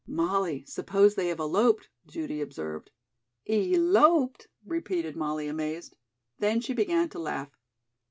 [0.07, 2.89] "Molly, suppose they have eloped!" Judy observed.
[3.47, 5.95] "Eloped!" repeated Molly, amazed.
[6.39, 7.55] Then she began to laugh.